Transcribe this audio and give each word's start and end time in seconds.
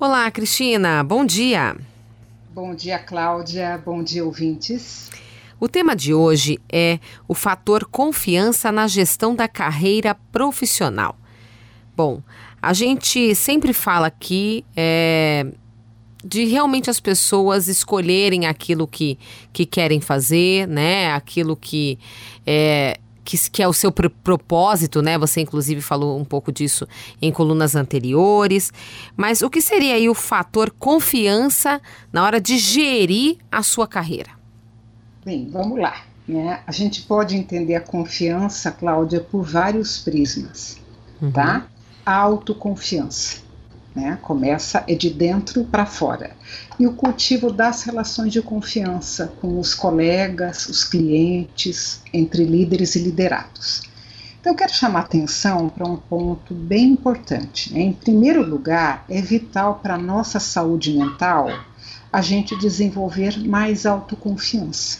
Olá, 0.00 0.30
Cristina, 0.30 1.04
bom 1.04 1.26
dia. 1.26 1.76
Bom 2.54 2.74
dia, 2.74 2.98
Cláudia, 2.98 3.76
bom 3.84 4.02
dia, 4.02 4.24
ouvintes. 4.24 5.10
O 5.60 5.68
tema 5.68 5.94
de 5.94 6.14
hoje 6.14 6.58
é 6.72 6.98
o 7.28 7.34
fator 7.34 7.84
confiança 7.84 8.72
na 8.72 8.88
gestão 8.88 9.34
da 9.34 9.46
carreira 9.46 10.14
profissional. 10.32 11.18
Bom, 11.94 12.22
a 12.62 12.72
gente 12.72 13.34
sempre 13.34 13.74
fala 13.74 14.06
aqui 14.06 14.64
é, 14.74 15.46
de 16.24 16.46
realmente 16.46 16.88
as 16.88 16.98
pessoas 16.98 17.68
escolherem 17.68 18.46
aquilo 18.46 18.88
que, 18.88 19.18
que 19.52 19.66
querem 19.66 20.00
fazer, 20.00 20.66
né? 20.66 21.12
Aquilo 21.12 21.54
que 21.54 21.98
é, 22.46 22.98
que, 23.30 23.50
que 23.50 23.62
é 23.62 23.68
o 23.68 23.72
seu 23.72 23.92
pr 23.92 24.08
propósito, 24.24 25.00
né? 25.00 25.16
Você 25.16 25.40
inclusive 25.40 25.80
falou 25.80 26.18
um 26.18 26.24
pouco 26.24 26.50
disso 26.50 26.86
em 27.22 27.30
colunas 27.30 27.76
anteriores. 27.76 28.72
Mas 29.16 29.40
o 29.40 29.48
que 29.48 29.60
seria 29.60 29.94
aí 29.94 30.08
o 30.08 30.14
fator 30.14 30.70
confiança 30.76 31.80
na 32.12 32.24
hora 32.24 32.40
de 32.40 32.58
gerir 32.58 33.38
a 33.50 33.62
sua 33.62 33.86
carreira? 33.86 34.30
Bem, 35.24 35.48
vamos 35.48 35.78
lá. 35.78 36.02
Né? 36.26 36.60
A 36.66 36.72
gente 36.72 37.02
pode 37.02 37.36
entender 37.36 37.76
a 37.76 37.80
confiança, 37.80 38.70
Cláudia, 38.72 39.20
por 39.20 39.42
vários 39.42 39.98
prismas, 39.98 40.76
uhum. 41.20 41.30
tá? 41.30 41.66
A 42.04 42.14
autoconfiança 42.14 43.49
né? 43.94 44.18
Começa 44.22 44.84
é 44.86 44.94
de 44.94 45.10
dentro 45.10 45.64
para 45.64 45.86
fora. 45.86 46.30
E 46.78 46.86
o 46.86 46.92
cultivo 46.92 47.52
das 47.52 47.82
relações 47.82 48.32
de 48.32 48.40
confiança 48.40 49.32
com 49.40 49.58
os 49.58 49.74
colegas, 49.74 50.68
os 50.68 50.84
clientes, 50.84 52.02
entre 52.12 52.44
líderes 52.44 52.94
e 52.94 53.00
liderados. 53.00 53.82
Então, 54.40 54.52
eu 54.52 54.56
quero 54.56 54.72
chamar 54.72 55.00
atenção 55.00 55.68
para 55.68 55.86
um 55.86 55.96
ponto 55.96 56.54
bem 56.54 56.92
importante. 56.92 57.72
Né? 57.74 57.80
Em 57.80 57.92
primeiro 57.92 58.42
lugar, 58.42 59.04
é 59.08 59.20
vital 59.20 59.80
para 59.82 59.96
a 59.96 59.98
nossa 59.98 60.40
saúde 60.40 60.92
mental 60.92 61.48
a 62.12 62.22
gente 62.22 62.56
desenvolver 62.58 63.38
mais 63.38 63.84
autoconfiança. 63.84 64.98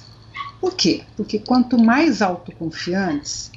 Por 0.61 0.75
quê? 0.75 1.03
Porque 1.17 1.39
quanto 1.39 1.83
mais 1.83 2.21
autoconfiantes, 2.21 3.51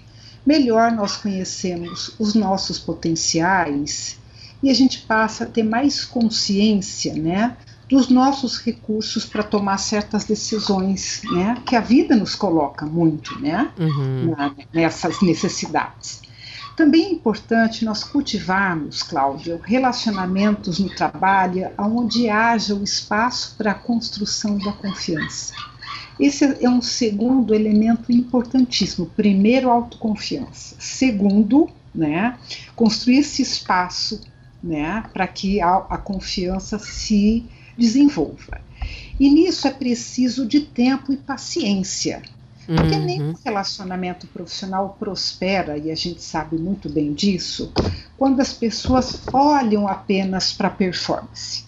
melhor 0.46 0.92
nós 0.92 1.18
conhecemos 1.18 2.16
os 2.18 2.34
nossos 2.34 2.80
potenciais 2.80 4.18
e 4.64 4.70
a 4.70 4.74
gente 4.74 5.00
passa 5.00 5.44
a 5.44 5.48
ter 5.48 5.64
mais 5.64 6.06
consciência, 6.06 7.14
né, 7.14 7.58
dos 7.90 8.10
nossos 8.10 8.58
recursos 8.58 9.26
para 9.26 9.44
tomar 9.44 9.78
certas 9.78 10.24
decisões, 10.24 11.22
né, 11.32 11.62
que 11.66 11.76
a 11.76 11.82
vida 11.82 12.16
nos 12.16 12.34
coloca 12.34 12.86
muito, 12.86 13.38
né, 13.40 13.70
uhum. 13.78 14.34
na, 14.36 14.56
nessas 14.74 15.22
necessidades. 15.22 16.22
Também 16.78 17.06
é 17.06 17.12
importante 17.12 17.86
nós 17.86 18.04
cultivarmos, 18.04 19.04
Cláudia, 19.04 19.62
relacionamentos 19.64 20.80
no 20.80 20.90
trabalho 20.90 21.70
onde 21.78 22.30
haja 22.30 22.74
o 22.74 22.84
espaço 22.84 23.54
para 23.58 23.72
a 23.72 23.76
construção 23.76 24.58
da 24.58 24.72
confiança. 24.72 25.54
Esse 26.20 26.58
é 26.64 26.70
um 26.70 26.82
segundo 26.82 27.54
elemento 27.54 28.12
importantíssimo. 28.12 29.06
Primeiro, 29.16 29.70
autoconfiança. 29.70 30.76
Segundo, 30.80 31.70
né, 31.94 32.38
construir 32.76 33.20
esse 33.20 33.42
espaço 33.44 34.20
né, 34.64 35.04
para 35.14 35.28
que 35.28 35.62
a, 35.62 35.78
a 35.90 35.98
confiança 35.98 36.80
se 36.80 37.46
desenvolva. 37.78 38.62
E 39.20 39.30
nisso 39.30 39.68
é 39.68 39.72
preciso 39.72 40.46
de 40.46 40.62
tempo 40.62 41.12
e 41.12 41.18
paciência. 41.18 42.22
Porque 42.66 42.96
uhum. 42.96 43.06
nenhum 43.06 43.34
relacionamento 43.44 44.26
profissional 44.28 44.96
prospera, 44.98 45.78
e 45.78 45.92
a 45.92 45.96
gente 45.96 46.22
sabe 46.22 46.58
muito 46.58 46.88
bem 46.90 47.14
disso, 47.14 47.74
quando 48.18 48.40
as 48.40 48.54
pessoas 48.54 49.22
olham 49.34 49.86
apenas 49.88 50.54
para 50.54 50.70
a 50.70 50.72
performance. 50.72 51.66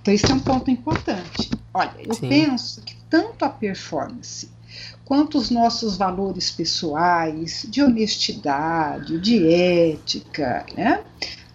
Então, 0.00 0.14
isso 0.14 0.30
é 0.30 0.34
um 0.34 0.40
ponto 0.40 0.70
importante. 0.70 1.50
Olha, 1.74 1.92
eu 1.98 2.14
Sim. 2.14 2.28
penso 2.28 2.82
que 2.82 2.94
tanto 3.10 3.44
a 3.44 3.48
performance 3.48 4.48
quanto 5.04 5.38
os 5.38 5.50
nossos 5.50 5.96
valores 5.96 6.50
pessoais, 6.50 7.66
de 7.68 7.82
honestidade, 7.82 9.18
de 9.18 9.46
ética, 9.48 10.66
né, 10.76 11.02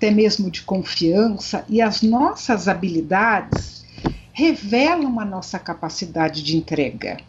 até 0.04 0.12
mesmo 0.12 0.52
de 0.52 0.64
confiança, 0.64 1.64
e 1.70 1.82
as 1.82 2.02
nossas 2.02 2.68
habilidades 2.68 3.86
revelam 4.34 5.18
a 5.18 5.24
nossa 5.24 5.58
capacidade 5.58 6.44
de 6.44 6.58
entrega. 6.58 7.20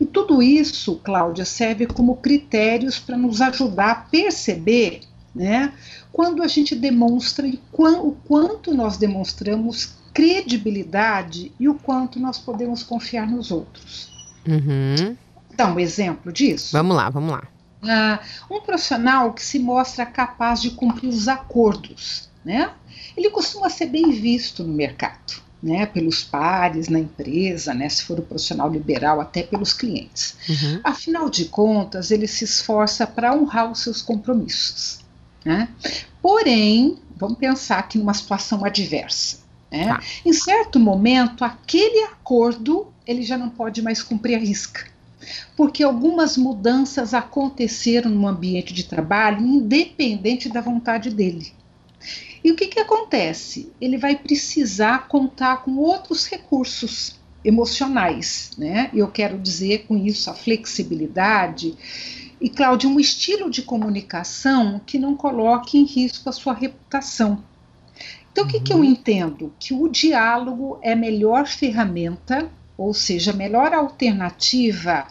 E 0.00 0.06
tudo 0.06 0.42
isso, 0.42 0.96
Cláudia, 1.04 1.44
serve 1.44 1.86
como 1.86 2.16
critérios 2.16 2.98
para 2.98 3.18
nos 3.18 3.42
ajudar 3.42 3.90
a 3.90 3.94
perceber 3.96 5.00
né, 5.34 5.74
quando 6.10 6.42
a 6.42 6.48
gente 6.48 6.74
demonstra 6.74 7.46
e 7.46 7.60
o 7.76 8.16
quanto 8.26 8.72
nós 8.72 8.96
demonstramos 8.96 9.92
credibilidade 10.14 11.52
e 11.60 11.68
o 11.68 11.74
quanto 11.74 12.18
nós 12.18 12.38
podemos 12.38 12.82
confiar 12.82 13.26
nos 13.26 13.50
outros. 13.50 14.10
Uhum. 14.48 15.14
Dá 15.54 15.70
um 15.70 15.78
exemplo 15.78 16.32
disso? 16.32 16.72
Vamos 16.72 16.96
lá, 16.96 17.10
vamos 17.10 17.32
lá. 17.32 17.42
Uh, 17.82 18.54
um 18.54 18.60
profissional 18.60 19.32
que 19.32 19.42
se 19.42 19.58
mostra 19.58 20.06
capaz 20.06 20.62
de 20.62 20.70
cumprir 20.70 21.08
os 21.08 21.26
acordos, 21.26 22.30
né? 22.44 22.70
Ele 23.16 23.28
costuma 23.30 23.68
ser 23.68 23.86
bem 23.86 24.12
visto 24.12 24.62
no 24.62 24.72
mercado, 24.72 25.42
né? 25.60 25.84
Pelos 25.86 26.22
pares, 26.22 26.88
na 26.88 27.00
empresa, 27.00 27.74
né? 27.74 27.88
Se 27.88 28.04
for 28.04 28.20
um 28.20 28.22
profissional 28.22 28.70
liberal, 28.70 29.20
até 29.20 29.42
pelos 29.42 29.72
clientes. 29.72 30.36
Uhum. 30.48 30.80
Afinal 30.84 31.28
de 31.28 31.46
contas, 31.46 32.12
ele 32.12 32.28
se 32.28 32.44
esforça 32.44 33.04
para 33.04 33.34
honrar 33.34 33.70
os 33.70 33.80
seus 33.80 34.00
compromissos, 34.00 35.00
né? 35.44 35.68
Porém, 36.20 36.98
vamos 37.16 37.36
pensar 37.36 37.80
aqui 37.80 37.98
numa 37.98 38.14
situação 38.14 38.64
adversa. 38.64 39.38
Né? 39.72 39.86
Tá. 39.86 40.00
Em 40.24 40.32
certo 40.32 40.78
momento, 40.78 41.44
aquele 41.44 42.04
acordo 42.04 42.92
ele 43.04 43.22
já 43.22 43.36
não 43.36 43.50
pode 43.50 43.82
mais 43.82 44.02
cumprir 44.02 44.36
a 44.36 44.38
risca 44.38 44.92
porque 45.56 45.82
algumas 45.82 46.36
mudanças 46.36 47.14
aconteceram 47.14 48.10
no 48.10 48.26
ambiente 48.26 48.72
de 48.72 48.84
trabalho, 48.84 49.40
independente 49.40 50.48
da 50.48 50.60
vontade 50.60 51.10
dele. 51.10 51.52
E 52.44 52.50
o 52.50 52.56
que, 52.56 52.66
que 52.66 52.80
acontece? 52.80 53.70
Ele 53.80 53.96
vai 53.96 54.16
precisar 54.16 55.06
contar 55.06 55.62
com 55.62 55.76
outros 55.76 56.26
recursos 56.26 57.20
emocionais, 57.44 58.50
né? 58.56 58.90
Eu 58.92 59.08
quero 59.08 59.38
dizer 59.38 59.86
com 59.86 59.96
isso 59.96 60.30
a 60.30 60.34
flexibilidade 60.34 61.76
e, 62.40 62.48
Cláudia, 62.48 62.88
um 62.88 62.98
estilo 62.98 63.48
de 63.48 63.62
comunicação 63.62 64.80
que 64.84 64.98
não 64.98 65.16
coloque 65.16 65.78
em 65.78 65.84
risco 65.84 66.28
a 66.28 66.32
sua 66.32 66.52
reputação. 66.52 67.44
Então, 68.32 68.44
o 68.44 68.48
que, 68.48 68.60
que 68.60 68.72
eu 68.72 68.78
uhum. 68.78 68.84
entendo? 68.84 69.52
Que 69.60 69.74
o 69.74 69.88
diálogo 69.88 70.78
é 70.82 70.92
a 70.92 70.96
melhor 70.96 71.46
ferramenta 71.46 72.50
ou 72.82 72.94
seja, 72.94 73.30
a 73.30 73.34
melhor 73.34 73.72
alternativa 73.72 75.06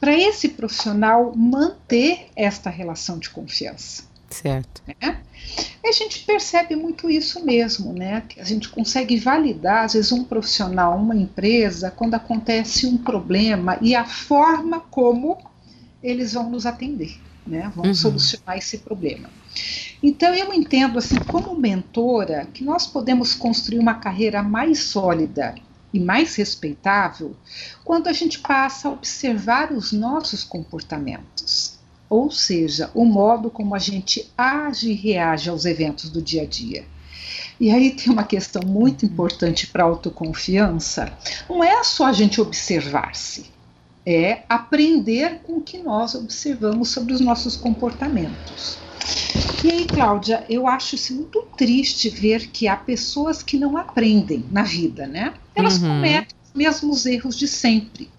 para 0.00 0.12
esse 0.18 0.48
profissional 0.48 1.32
manter 1.36 2.26
esta 2.34 2.68
relação 2.68 3.18
de 3.18 3.30
confiança. 3.30 4.04
Certo. 4.30 4.82
Né? 4.86 5.20
A 5.84 5.92
gente 5.92 6.20
percebe 6.24 6.74
muito 6.74 7.10
isso 7.10 7.44
mesmo, 7.44 7.92
né? 7.92 8.22
Que 8.28 8.40
a 8.40 8.44
gente 8.44 8.68
consegue 8.68 9.18
validar, 9.18 9.84
às 9.84 9.92
vezes, 9.92 10.10
um 10.10 10.24
profissional, 10.24 10.96
uma 10.96 11.14
empresa, 11.14 11.90
quando 11.90 12.14
acontece 12.14 12.86
um 12.86 12.96
problema 12.96 13.78
e 13.80 13.94
a 13.94 14.04
forma 14.04 14.80
como 14.80 15.38
eles 16.02 16.32
vão 16.32 16.48
nos 16.50 16.64
atender, 16.64 17.20
né? 17.46 17.70
Vão 17.76 17.86
uhum. 17.86 17.94
solucionar 17.94 18.56
esse 18.56 18.78
problema. 18.78 19.28
Então, 20.02 20.34
eu 20.34 20.52
entendo, 20.52 20.98
assim, 20.98 21.16
como 21.16 21.54
mentora, 21.54 22.48
que 22.52 22.64
nós 22.64 22.86
podemos 22.86 23.34
construir 23.34 23.78
uma 23.78 23.94
carreira 23.94 24.42
mais 24.42 24.84
sólida 24.84 25.54
e 25.92 26.00
mais 26.00 26.34
respeitável 26.36 27.36
quando 27.84 28.08
a 28.08 28.12
gente 28.12 28.38
passa 28.38 28.88
a 28.88 28.92
observar 28.92 29.72
os 29.72 29.92
nossos 29.92 30.42
comportamentos, 30.44 31.78
ou 32.08 32.30
seja, 32.30 32.90
o 32.94 33.04
modo 33.04 33.50
como 33.50 33.74
a 33.74 33.78
gente 33.78 34.30
age 34.36 34.90
e 34.90 34.94
reage 34.94 35.50
aos 35.50 35.64
eventos 35.64 36.10
do 36.10 36.22
dia 36.22 36.42
a 36.42 36.46
dia. 36.46 36.84
E 37.58 37.70
aí 37.70 37.90
tem 37.90 38.12
uma 38.12 38.24
questão 38.24 38.62
muito 38.66 39.06
importante 39.06 39.66
para 39.66 39.84
a 39.84 39.86
autoconfiança: 39.86 41.16
não 41.48 41.62
é 41.62 41.82
só 41.84 42.06
a 42.06 42.12
gente 42.12 42.40
observar-se, 42.40 43.46
é 44.04 44.42
aprender 44.48 45.40
com 45.42 45.58
o 45.58 45.60
que 45.60 45.78
nós 45.78 46.14
observamos 46.14 46.88
sobre 46.88 47.12
os 47.12 47.20
nossos 47.20 47.56
comportamentos. 47.56 48.78
E 49.64 49.70
aí, 49.70 49.86
Cláudia, 49.86 50.44
eu 50.48 50.66
acho 50.66 50.96
isso 50.96 51.14
muito 51.14 51.42
triste 51.56 52.08
ver 52.10 52.48
que 52.48 52.66
há 52.66 52.76
pessoas 52.76 53.42
que 53.42 53.56
não 53.56 53.76
aprendem 53.76 54.44
na 54.50 54.62
vida, 54.62 55.06
né? 55.06 55.34
Elas 55.54 55.74
uhum. 55.80 55.88
cometem 55.88 56.36
os 56.44 56.52
mesmos 56.52 57.06
erros 57.06 57.38
de 57.38 57.46
sempre. 57.46 58.10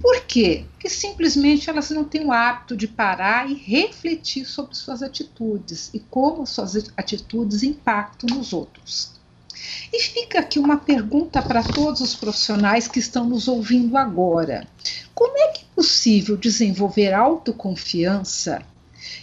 Por 0.00 0.20
quê? 0.22 0.64
Porque 0.72 0.88
simplesmente 0.88 1.70
elas 1.70 1.90
não 1.90 2.04
têm 2.04 2.24
o 2.24 2.32
hábito 2.32 2.76
de 2.76 2.88
parar 2.88 3.48
e 3.50 3.54
refletir 3.54 4.44
sobre 4.44 4.74
suas 4.74 5.02
atitudes 5.02 5.90
e 5.94 6.00
como 6.00 6.46
suas 6.46 6.76
atitudes 6.96 7.62
impactam 7.62 8.36
nos 8.36 8.52
outros. 8.52 9.12
E 9.92 10.00
fica 10.00 10.40
aqui 10.40 10.58
uma 10.58 10.76
pergunta 10.76 11.40
para 11.40 11.62
todos 11.62 12.00
os 12.00 12.14
profissionais 12.16 12.88
que 12.88 12.98
estão 12.98 13.28
nos 13.28 13.46
ouvindo 13.46 13.96
agora: 13.96 14.66
como 15.14 15.36
é 15.38 15.48
que 15.48 15.62
é 15.62 15.74
possível 15.74 16.36
desenvolver 16.36 17.12
autoconfiança 17.12 18.60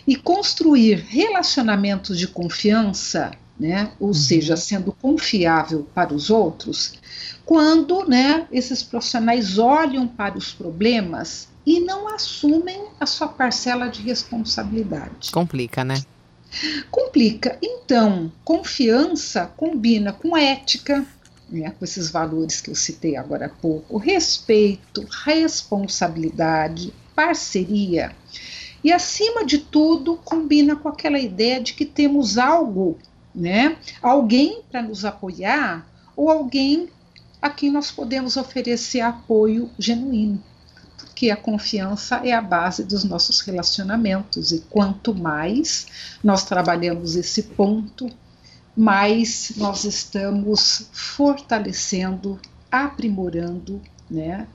e 0.08 0.16
construir 0.16 1.06
relacionamentos 1.08 2.18
de 2.18 2.28
confiança 2.28 3.32
né? 3.60 3.92
ou 4.00 4.08
uhum. 4.08 4.14
seja, 4.14 4.56
sendo 4.56 4.94
confiável 4.94 5.86
para 5.94 6.14
os 6.14 6.30
outros, 6.30 6.94
quando 7.46 8.08
né, 8.08 8.48
esses 8.52 8.82
profissionais 8.82 9.58
olham 9.58 10.08
para 10.08 10.38
os 10.38 10.54
problemas 10.54 11.50
e 11.66 11.80
não 11.82 12.08
assumem 12.08 12.86
a 13.00 13.06
sua 13.06 13.28
parcela 13.28 13.90
de 13.90 14.02
responsabilidade. 14.02 15.30
Complica, 15.32 15.84
né? 15.84 16.02
Complica. 16.90 17.60
Então, 17.62 18.32
confiança 18.44 19.46
combina 19.58 20.14
com 20.14 20.36
ética, 20.36 21.06
né, 21.50 21.72
com 21.78 21.84
esses 21.84 22.10
valores 22.10 22.62
que 22.62 22.72
eu 22.72 22.76
citei 22.76 23.18
agora 23.18 23.48
há 23.48 23.50
pouco, 23.50 23.98
respeito, 23.98 25.06
responsabilidade, 25.26 26.94
parceria. 27.14 28.16
E, 28.84 28.92
acima 28.92 29.46
de 29.46 29.58
tudo, 29.58 30.18
combina 30.18 30.76
com 30.76 30.88
aquela 30.88 31.20
ideia 31.20 31.62
de 31.62 31.74
que 31.74 31.86
temos 31.86 32.38
algo, 32.38 32.98
né, 33.34 33.78
alguém 34.02 34.62
para 34.72 34.82
nos 34.82 35.06
apoiar 35.06 35.86
ou 36.16 36.30
alguém 36.30 36.90
a 37.42 37.50
quem 37.50 37.72
nós 37.72 37.92
podemos 37.92 38.38
oferecer 38.38 39.02
apoio 39.02 39.70
genuíno. 39.78 40.44
Porque 40.98 41.30
a 41.30 41.38
confiança 41.38 42.22
é 42.24 42.32
a 42.32 42.42
base 42.42 42.84
dos 42.84 43.04
nossos 43.04 43.42
relacionamentos. 43.42 44.52
E 44.52 44.62
quanto 44.70 45.14
mais 45.14 45.88
nós 46.24 46.44
trabalhamos 46.44 47.16
esse 47.16 47.44
ponto, 47.44 48.10
mais 48.76 49.54
nós 49.58 49.84
estamos 49.84 50.90
fortalecendo, 50.92 52.40
aprimorando, 52.72 53.82
né, 54.10 54.48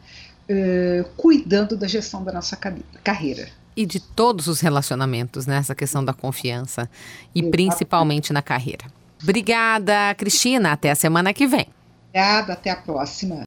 uh, 0.49 1.05
cuidando 1.17 1.77
da 1.77 1.87
gestão 1.87 2.23
da 2.23 2.33
nossa 2.33 2.59
carreira. 3.03 3.49
E 3.77 3.85
de 3.85 3.99
todos 3.99 4.47
os 4.47 4.61
relacionamentos, 4.61 5.47
né? 5.47 5.57
Essa 5.57 5.75
questão 5.75 6.05
da 6.05 6.13
confiança. 6.13 6.89
E 7.35 7.43
principalmente 7.43 8.33
na 8.33 8.41
carreira. 8.41 8.85
Obrigada, 9.23 10.15
Cristina. 10.17 10.73
Até 10.73 10.91
a 10.91 10.95
semana 10.95 11.33
que 11.33 11.47
vem. 11.47 11.67
Obrigada, 12.09 12.53
até 12.53 12.71
a 12.71 12.77
próxima. 12.77 13.41